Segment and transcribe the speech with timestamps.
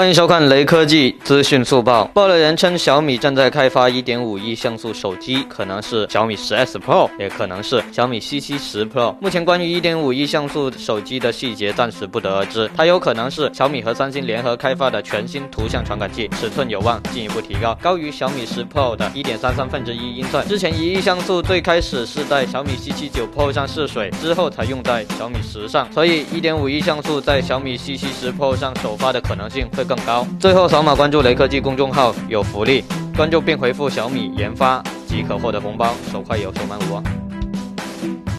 [0.00, 2.06] 欢迎收看雷科技资讯速报。
[2.14, 9.14] 爆料人称，小米正在开发1.5亿像素手机，可能是小米 10S Pro，也可能是小米 CC 10 Pro。
[9.20, 20.48] 目前关于1.5亿像素手机的细节暂时不得而知，它有可能是小米和三星联合开发的全新图像传感器，尺寸有望进一步提高，高于小米10 Pro 的1.33分之一英寸。
[20.48, 29.84] 之前一亿像素最开始是在小米 C79 Pro 上试水，之后才用在小米10上，所以1.5亿像素在小米 CC 10 Pro 上首发的可能性会。
[29.90, 30.24] 更高。
[30.38, 32.84] 最后扫码关注雷科技公众号有福利，
[33.16, 37.19] 关注并回复小米研发即可获得红包，手快有，手慢无。